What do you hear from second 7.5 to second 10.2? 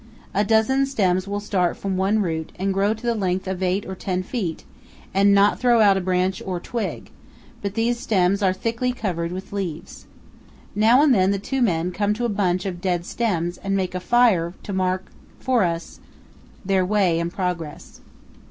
but these stems are thickly covered with leaves.